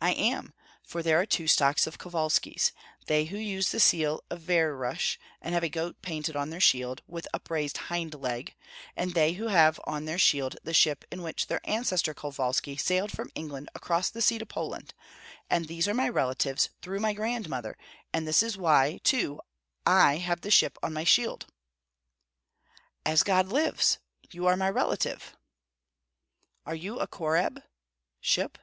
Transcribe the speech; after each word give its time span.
"I 0.00 0.12
am, 0.12 0.54
for 0.84 1.02
there 1.02 1.20
are 1.20 1.26
two 1.26 1.48
stocks 1.48 1.84
of 1.84 1.98
Kovalskis, 1.98 2.70
they 3.06 3.24
who 3.26 3.36
use 3.36 3.72
the 3.72 3.80
seal 3.80 4.22
of 4.30 4.40
Vyerush 4.42 5.18
and 5.42 5.52
have 5.52 5.64
a 5.64 5.68
goat 5.68 6.00
painted 6.02 6.36
on 6.36 6.50
their 6.50 6.60
shield, 6.60 7.02
with 7.08 7.26
upraised 7.34 7.76
hind 7.88 8.14
leg; 8.14 8.54
and 8.96 9.12
they 9.12 9.32
who 9.32 9.48
have 9.48 9.80
on 9.84 10.04
their 10.04 10.16
shield 10.16 10.56
the 10.62 10.72
ship 10.72 11.04
in 11.10 11.20
which 11.20 11.48
their 11.48 11.60
ancestor 11.68 12.14
Kovalski 12.14 12.76
sailed 12.76 13.10
from 13.10 13.32
England 13.34 13.70
across 13.74 14.08
the 14.08 14.22
sea 14.22 14.38
to 14.38 14.46
Poland; 14.46 14.94
and 15.50 15.64
these 15.66 15.88
are 15.88 15.94
my 15.94 16.08
relatives, 16.08 16.70
through 16.80 17.00
my 17.00 17.12
grandmother, 17.12 17.76
and 18.12 18.26
this 18.26 18.40
is 18.40 18.56
why 18.56 18.84
I, 18.84 18.96
too, 18.98 19.40
have 19.84 20.42
the 20.42 20.50
ship 20.50 20.78
on 20.80 20.92
my 20.92 21.04
shield." 21.04 21.46
"As 23.04 23.24
God 23.24 23.48
lives! 23.48 23.98
you 24.30 24.46
are 24.46 24.56
my 24.56 24.70
relative." 24.70 25.36
"Are 26.64 26.76
you 26.76 27.00
a 27.00 27.08
Korab 27.08 27.64
(ship)?" 28.20 28.58